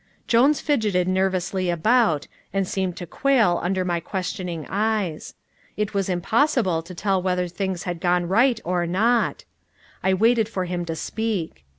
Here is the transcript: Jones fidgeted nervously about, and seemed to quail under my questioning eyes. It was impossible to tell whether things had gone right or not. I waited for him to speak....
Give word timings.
Jones 0.25 0.59
fidgeted 0.61 1.07
nervously 1.07 1.69
about, 1.69 2.27
and 2.51 2.67
seemed 2.67 2.97
to 2.97 3.05
quail 3.05 3.59
under 3.61 3.85
my 3.85 3.99
questioning 3.99 4.65
eyes. 4.67 5.35
It 5.77 5.93
was 5.93 6.09
impossible 6.09 6.81
to 6.81 6.95
tell 6.95 7.21
whether 7.21 7.47
things 7.47 7.83
had 7.83 8.01
gone 8.01 8.27
right 8.27 8.59
or 8.65 8.87
not. 8.87 9.45
I 10.01 10.15
waited 10.15 10.49
for 10.49 10.65
him 10.65 10.85
to 10.85 10.95
speak.... 10.95 11.65